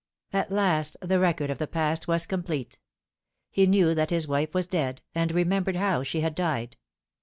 [0.33, 2.79] At last the record of the past was complete.
[3.51, 6.75] He knew that his wife was dead, and remembered how she had died.